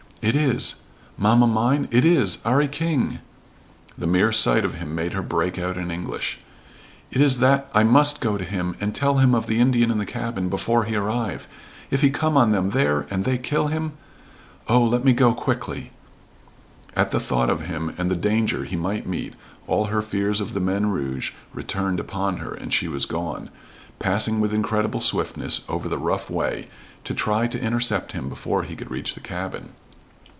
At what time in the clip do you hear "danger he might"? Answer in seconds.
18.15-19.07